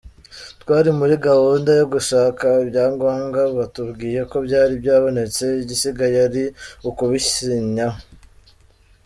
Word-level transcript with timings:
Twari 0.61 0.89
muri 0.99 1.15
gahunda 1.27 1.69
yo 1.79 1.85
gushaka 1.93 2.45
ibyangombwa 2.63 3.41
batubwiye 3.57 4.19
ko 4.31 4.37
byari 4.47 4.73
byabonetse 4.81 5.45
igisigaye 5.63 6.17
ari 6.27 6.43
ukubisinyaho”. 6.89 7.99